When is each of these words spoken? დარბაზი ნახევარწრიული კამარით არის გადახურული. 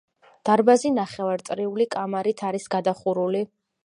დარბაზი 0.49 0.91
ნახევარწრიული 0.95 1.87
კამარით 1.97 2.41
არის 2.49 2.67
გადახურული. 2.77 3.43